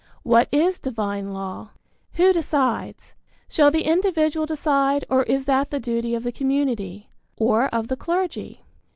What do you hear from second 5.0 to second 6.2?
or is that the duty